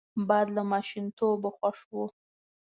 [0.27, 2.05] باد له ماشومتوبه خوښ وو